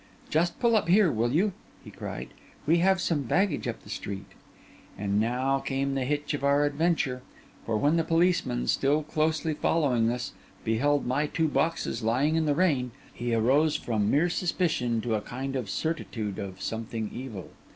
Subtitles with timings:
[0.31, 1.53] 'Just pull up here, will you?'
[1.83, 2.29] he cried.
[2.65, 4.31] 'We have some baggage up the street.'
[4.97, 7.21] And now came the hitch of our adventure;
[7.67, 10.33] for when the policeman, still closely following us,
[10.63, 15.21] beheld my two boxes lying in the rain, he arose from mere suspicion to a
[15.21, 17.51] kind of certitude of something evil.